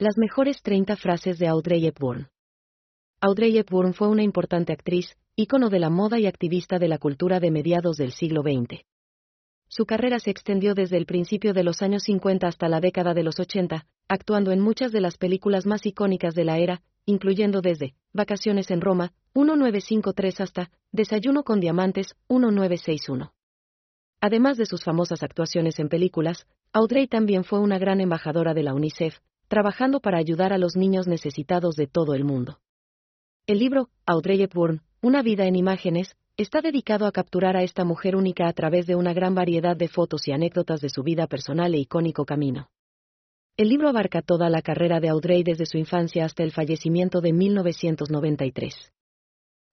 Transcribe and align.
Las 0.00 0.16
mejores 0.16 0.62
30 0.62 0.94
frases 0.94 1.40
de 1.40 1.48
Audrey 1.48 1.84
Hepburn. 1.84 2.28
Audrey 3.20 3.58
Hepburn 3.58 3.94
fue 3.94 4.06
una 4.06 4.22
importante 4.22 4.72
actriz, 4.72 5.16
ícono 5.34 5.70
de 5.70 5.80
la 5.80 5.90
moda 5.90 6.20
y 6.20 6.26
activista 6.26 6.78
de 6.78 6.86
la 6.86 6.98
cultura 6.98 7.40
de 7.40 7.50
mediados 7.50 7.96
del 7.96 8.12
siglo 8.12 8.42
XX. 8.42 8.82
Su 9.66 9.86
carrera 9.86 10.20
se 10.20 10.30
extendió 10.30 10.74
desde 10.74 10.98
el 10.98 11.04
principio 11.04 11.52
de 11.52 11.64
los 11.64 11.82
años 11.82 12.04
50 12.04 12.46
hasta 12.46 12.68
la 12.68 12.78
década 12.78 13.12
de 13.12 13.24
los 13.24 13.40
80, 13.40 13.86
actuando 14.06 14.52
en 14.52 14.60
muchas 14.60 14.92
de 14.92 15.00
las 15.00 15.18
películas 15.18 15.66
más 15.66 15.84
icónicas 15.84 16.36
de 16.36 16.44
la 16.44 16.58
era, 16.58 16.80
incluyendo 17.04 17.60
desde 17.60 17.94
Vacaciones 18.12 18.70
en 18.70 18.80
Roma, 18.80 19.12
1953 19.34 20.40
hasta 20.42 20.70
Desayuno 20.92 21.42
con 21.42 21.58
Diamantes, 21.58 22.14
1961. 22.28 23.32
Además 24.20 24.58
de 24.58 24.66
sus 24.66 24.84
famosas 24.84 25.24
actuaciones 25.24 25.80
en 25.80 25.88
películas, 25.88 26.46
Audrey 26.72 27.08
también 27.08 27.42
fue 27.42 27.58
una 27.58 27.78
gran 27.78 28.00
embajadora 28.00 28.54
de 28.54 28.62
la 28.62 28.74
UNICEF, 28.74 29.18
trabajando 29.48 30.00
para 30.00 30.18
ayudar 30.18 30.52
a 30.52 30.58
los 30.58 30.76
niños 30.76 31.08
necesitados 31.08 31.74
de 31.74 31.86
todo 31.86 32.14
el 32.14 32.24
mundo. 32.24 32.60
El 33.46 33.58
libro, 33.58 33.88
Audrey 34.06 34.42
Hepburn, 34.42 34.82
Una 35.00 35.22
vida 35.22 35.46
en 35.46 35.56
imágenes, 35.56 36.16
está 36.36 36.60
dedicado 36.60 37.06
a 37.06 37.12
capturar 37.12 37.56
a 37.56 37.62
esta 37.62 37.84
mujer 37.84 38.14
única 38.14 38.46
a 38.46 38.52
través 38.52 38.86
de 38.86 38.94
una 38.94 39.12
gran 39.12 39.34
variedad 39.34 39.76
de 39.76 39.88
fotos 39.88 40.28
y 40.28 40.32
anécdotas 40.32 40.80
de 40.80 40.90
su 40.90 41.02
vida 41.02 41.26
personal 41.26 41.74
e 41.74 41.78
icónico 41.78 42.24
camino. 42.24 42.68
El 43.56 43.70
libro 43.70 43.88
abarca 43.88 44.22
toda 44.22 44.50
la 44.50 44.62
carrera 44.62 45.00
de 45.00 45.08
Audrey 45.08 45.42
desde 45.42 45.66
su 45.66 45.78
infancia 45.78 46.24
hasta 46.24 46.44
el 46.44 46.52
fallecimiento 46.52 47.20
de 47.20 47.32
1993. 47.32 48.92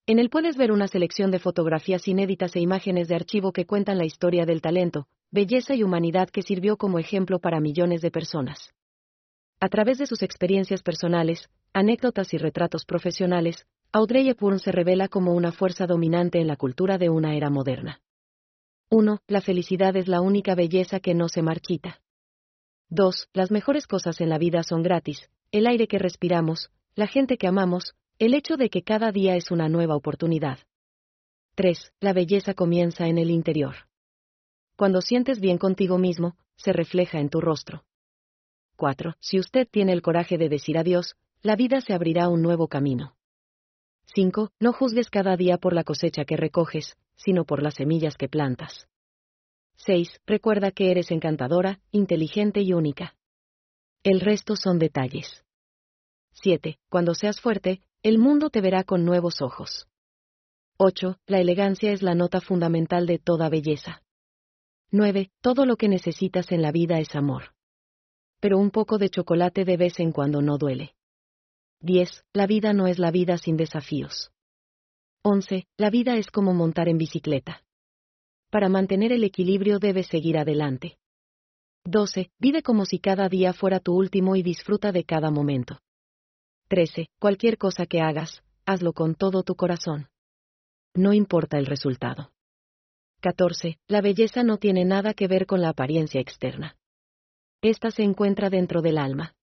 En 0.06 0.18
él 0.18 0.30
puedes 0.30 0.56
ver 0.56 0.72
una 0.72 0.88
selección 0.88 1.30
de 1.30 1.38
fotografías 1.38 2.08
inéditas 2.08 2.56
e 2.56 2.60
imágenes 2.60 3.08
de 3.08 3.14
archivo 3.14 3.52
que 3.52 3.66
cuentan 3.66 3.98
la 3.98 4.04
historia 4.04 4.46
del 4.46 4.60
talento, 4.60 5.06
belleza 5.30 5.74
y 5.74 5.82
humanidad 5.82 6.30
que 6.30 6.42
sirvió 6.42 6.76
como 6.76 6.98
ejemplo 6.98 7.40
para 7.40 7.60
millones 7.60 8.00
de 8.00 8.10
personas. 8.10 8.72
A 9.58 9.68
través 9.68 9.96
de 9.98 10.06
sus 10.06 10.22
experiencias 10.22 10.82
personales, 10.82 11.48
anécdotas 11.72 12.34
y 12.34 12.38
retratos 12.38 12.84
profesionales, 12.84 13.66
Audrey 13.90 14.28
Hepburn 14.28 14.58
se 14.58 14.70
revela 14.70 15.08
como 15.08 15.32
una 15.32 15.52
fuerza 15.52 15.86
dominante 15.86 16.38
en 16.38 16.46
la 16.46 16.56
cultura 16.56 16.98
de 16.98 17.08
una 17.08 17.34
era 17.34 17.48
moderna. 17.48 18.02
1. 18.90 19.18
La 19.26 19.40
felicidad 19.40 19.96
es 19.96 20.08
la 20.08 20.20
única 20.20 20.54
belleza 20.54 21.00
que 21.00 21.14
no 21.14 21.28
se 21.28 21.40
marchita. 21.40 22.02
2. 22.90 23.30
Las 23.32 23.50
mejores 23.50 23.86
cosas 23.86 24.20
en 24.20 24.28
la 24.28 24.38
vida 24.38 24.62
son 24.62 24.82
gratis, 24.82 25.30
el 25.50 25.66
aire 25.66 25.88
que 25.88 25.98
respiramos, 25.98 26.70
la 26.94 27.06
gente 27.06 27.38
que 27.38 27.46
amamos, 27.46 27.94
el 28.18 28.34
hecho 28.34 28.56
de 28.56 28.68
que 28.68 28.82
cada 28.82 29.10
día 29.10 29.36
es 29.36 29.50
una 29.50 29.70
nueva 29.70 29.96
oportunidad. 29.96 30.58
3. 31.54 31.94
La 32.00 32.12
belleza 32.12 32.52
comienza 32.52 33.08
en 33.08 33.16
el 33.16 33.30
interior. 33.30 33.74
Cuando 34.76 35.00
sientes 35.00 35.40
bien 35.40 35.56
contigo 35.56 35.96
mismo, 35.96 36.36
se 36.56 36.74
refleja 36.74 37.18
en 37.18 37.30
tu 37.30 37.40
rostro. 37.40 37.85
4. 38.76 39.16
Si 39.20 39.38
usted 39.38 39.66
tiene 39.68 39.92
el 39.92 40.02
coraje 40.02 40.38
de 40.38 40.48
decir 40.48 40.78
adiós, 40.78 41.16
la 41.42 41.56
vida 41.56 41.80
se 41.80 41.94
abrirá 41.94 42.28
un 42.28 42.42
nuevo 42.42 42.68
camino. 42.68 43.16
5. 44.14 44.50
No 44.60 44.72
juzgues 44.72 45.10
cada 45.10 45.36
día 45.36 45.58
por 45.58 45.72
la 45.72 45.82
cosecha 45.82 46.24
que 46.24 46.36
recoges, 46.36 46.96
sino 47.16 47.44
por 47.44 47.62
las 47.62 47.74
semillas 47.74 48.16
que 48.16 48.28
plantas. 48.28 48.88
6. 49.76 50.20
Recuerda 50.26 50.70
que 50.70 50.90
eres 50.90 51.10
encantadora, 51.10 51.80
inteligente 51.90 52.60
y 52.60 52.72
única. 52.72 53.16
El 54.04 54.20
resto 54.20 54.56
son 54.56 54.78
detalles. 54.78 55.44
7. 56.32 56.78
Cuando 56.88 57.14
seas 57.14 57.40
fuerte, 57.40 57.80
el 58.02 58.18
mundo 58.18 58.50
te 58.50 58.60
verá 58.60 58.84
con 58.84 59.04
nuevos 59.04 59.42
ojos. 59.42 59.88
8. 60.76 61.18
La 61.26 61.40
elegancia 61.40 61.92
es 61.92 62.02
la 62.02 62.14
nota 62.14 62.40
fundamental 62.40 63.06
de 63.06 63.18
toda 63.18 63.48
belleza. 63.48 64.02
9. 64.90 65.30
Todo 65.40 65.66
lo 65.66 65.76
que 65.76 65.88
necesitas 65.88 66.52
en 66.52 66.62
la 66.62 66.70
vida 66.70 67.00
es 67.00 67.14
amor 67.16 67.55
pero 68.40 68.58
un 68.58 68.70
poco 68.70 68.98
de 68.98 69.08
chocolate 69.08 69.64
de 69.64 69.76
vez 69.76 69.98
en 70.00 70.12
cuando 70.12 70.42
no 70.42 70.58
duele. 70.58 70.94
10. 71.80 72.24
La 72.32 72.46
vida 72.46 72.72
no 72.72 72.86
es 72.86 72.98
la 72.98 73.10
vida 73.10 73.38
sin 73.38 73.56
desafíos. 73.56 74.30
11. 75.22 75.66
La 75.76 75.90
vida 75.90 76.16
es 76.16 76.30
como 76.30 76.54
montar 76.54 76.88
en 76.88 76.98
bicicleta. 76.98 77.64
Para 78.50 78.68
mantener 78.68 79.12
el 79.12 79.24
equilibrio 79.24 79.78
debes 79.78 80.06
seguir 80.06 80.38
adelante. 80.38 80.98
12. 81.84 82.30
Vive 82.38 82.62
como 82.62 82.84
si 82.84 82.98
cada 82.98 83.28
día 83.28 83.52
fuera 83.52 83.80
tu 83.80 83.94
último 83.94 84.36
y 84.36 84.42
disfruta 84.42 84.92
de 84.92 85.04
cada 85.04 85.30
momento. 85.30 85.78
13. 86.68 87.08
Cualquier 87.20 87.58
cosa 87.58 87.86
que 87.86 88.00
hagas, 88.00 88.42
hazlo 88.64 88.92
con 88.92 89.14
todo 89.14 89.42
tu 89.42 89.54
corazón. 89.54 90.08
No 90.94 91.12
importa 91.12 91.58
el 91.58 91.66
resultado. 91.66 92.32
14. 93.20 93.78
La 93.88 94.00
belleza 94.00 94.42
no 94.42 94.58
tiene 94.58 94.84
nada 94.84 95.14
que 95.14 95.28
ver 95.28 95.46
con 95.46 95.60
la 95.60 95.68
apariencia 95.68 96.20
externa. 96.20 96.76
Esta 97.68 97.90
se 97.90 98.04
encuentra 98.04 98.48
dentro 98.48 98.80
del 98.80 98.96
alma. 98.96 99.34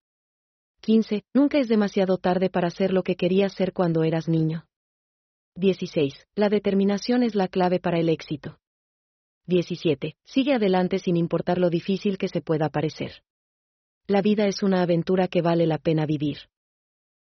15. 0.79 1.25
Nunca 1.33 1.59
es 1.59 1.67
demasiado 1.67 2.17
tarde 2.17 2.49
para 2.49 2.69
ser 2.69 2.93
lo 2.93 3.03
que 3.03 3.17
querías 3.17 3.51
ser 3.51 3.73
cuando 3.73 4.05
eras 4.05 4.29
niño. 4.29 4.65
16. 5.55 6.13
La 6.33 6.47
determinación 6.47 7.21
es 7.23 7.35
la 7.35 7.49
clave 7.49 7.81
para 7.81 7.99
el 7.99 8.07
éxito. 8.07 8.59
17. 9.47 10.15
Sigue 10.23 10.53
adelante 10.53 10.99
sin 10.99 11.17
importar 11.17 11.57
lo 11.57 11.69
difícil 11.69 12.17
que 12.17 12.29
se 12.29 12.39
pueda 12.39 12.69
parecer. 12.69 13.11
La 14.07 14.21
vida 14.21 14.47
es 14.47 14.63
una 14.63 14.81
aventura 14.81 15.27
que 15.27 15.41
vale 15.41 15.67
la 15.67 15.77
pena 15.77 16.05
vivir. 16.05 16.37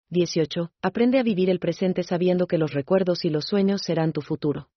18. 0.09 0.73
Aprende 0.81 1.19
a 1.19 1.23
vivir 1.23 1.51
el 1.51 1.59
presente 1.59 2.05
sabiendo 2.05 2.47
que 2.47 2.57
los 2.57 2.73
recuerdos 2.73 3.27
y 3.27 3.28
los 3.28 3.45
sueños 3.45 3.83
serán 3.83 4.15
tu 4.15 4.23
futuro. 4.23 4.71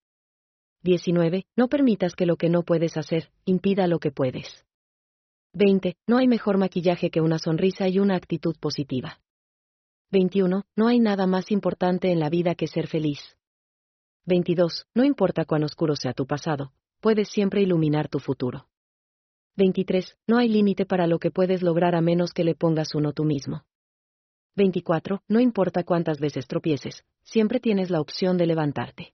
19. 0.84 1.46
No 1.56 1.70
permitas 1.70 2.14
que 2.14 2.26
lo 2.26 2.36
que 2.36 2.50
no 2.50 2.64
puedes 2.64 2.98
hacer 2.98 3.32
impida 3.46 3.88
lo 3.88 4.00
que 4.00 4.12
puedes. 4.12 4.66
20. 5.54 5.96
No 6.08 6.18
hay 6.18 6.28
mejor 6.28 6.58
maquillaje 6.58 7.10
que 7.10 7.22
una 7.22 7.40
sonrisa 7.40 7.88
y 7.88 8.00
una 8.00 8.16
actitud 8.16 8.56
positiva. 8.60 9.20
21. 10.12 10.64
No 10.76 10.88
hay 10.88 11.00
nada 11.00 11.28
más 11.28 11.52
importante 11.52 12.12
en 12.12 12.20
la 12.20 12.30
vida 12.30 12.56
que 12.56 12.68
ser 12.68 12.88
feliz. 12.88 13.20
22. 14.26 14.86
No 14.94 15.04
importa 15.04 15.46
cuán 15.46 15.64
oscuro 15.64 15.96
sea 15.96 16.14
tu 16.14 16.28
pasado, 16.28 16.72
puedes 17.00 17.30
siempre 17.30 17.62
iluminar 17.62 18.10
tu 18.10 18.20
futuro. 18.20 18.68
23. 19.56 20.18
No 20.28 20.38
hay 20.38 20.50
límite 20.50 20.86
para 20.86 21.08
lo 21.08 21.20
que 21.20 21.32
puedes 21.32 21.64
lograr 21.64 21.96
a 21.96 22.02
menos 22.02 22.32
que 22.32 22.44
le 22.44 22.56
pongas 22.56 22.94
uno 22.94 23.12
tú 23.14 23.26
mismo. 23.26 23.66
24. 24.56 25.24
No 25.28 25.40
importa 25.40 25.84
cuántas 25.84 26.20
veces 26.20 26.48
tropieces, 26.48 27.04
siempre 27.24 27.60
tienes 27.60 27.90
la 27.90 28.02
opción 28.02 28.38
de 28.38 28.46
levantarte. 28.46 29.14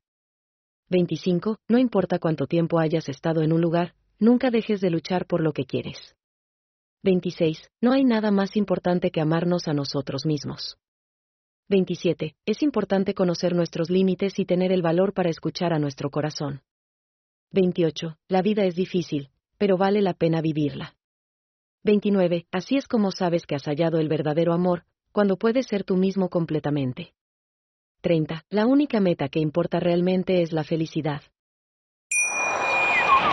25. 0.89 1.59
No 1.69 1.77
importa 1.77 2.19
cuánto 2.19 2.45
tiempo 2.45 2.79
hayas 2.79 3.07
estado 3.09 3.41
en 3.41 3.53
un 3.53 3.61
lugar, 3.61 3.95
nunca 4.19 4.51
dejes 4.51 4.81
de 4.81 4.89
luchar 4.89 5.25
por 5.25 5.41
lo 5.41 5.53
que 5.53 5.65
quieres. 5.65 6.15
26. 7.05 7.69
No 7.81 7.93
hay 7.93 8.03
nada 8.03 8.31
más 8.31 8.57
importante 8.57 9.11
que 9.11 9.21
amarnos 9.21 9.67
a 9.67 9.73
nosotros 9.73 10.25
mismos. 10.25 10.79
27. 11.69 12.35
Es 12.47 12.63
importante 12.63 13.13
conocer 13.13 13.55
nuestros 13.55 13.91
límites 13.91 14.39
y 14.39 14.45
tener 14.45 14.71
el 14.71 14.81
valor 14.81 15.13
para 15.13 15.29
escuchar 15.29 15.71
a 15.71 15.77
nuestro 15.77 16.09
corazón. 16.09 16.63
28. 17.51 18.17
La 18.27 18.41
vida 18.41 18.65
es 18.65 18.75
difícil, 18.75 19.29
pero 19.59 19.77
vale 19.77 20.01
la 20.01 20.15
pena 20.15 20.41
vivirla. 20.41 20.95
29. 21.83 22.47
Así 22.51 22.75
es 22.75 22.87
como 22.87 23.11
sabes 23.11 23.45
que 23.45 23.53
has 23.53 23.65
hallado 23.65 23.99
el 23.99 24.09
verdadero 24.09 24.51
amor, 24.51 24.85
cuando 25.11 25.37
puedes 25.37 25.67
ser 25.67 25.83
tú 25.83 25.97
mismo 25.97 26.29
completamente. 26.29 27.13
30. 28.01 28.45
La 28.49 28.65
única 28.65 28.99
meta 28.99 29.29
que 29.29 29.39
importa 29.39 29.79
realmente 29.79 30.41
es 30.41 30.51
la 30.51 30.63
felicidad. 30.63 31.21